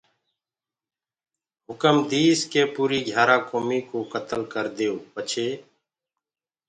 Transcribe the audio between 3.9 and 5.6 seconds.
ڪتلَ ڪرَديئو پڇي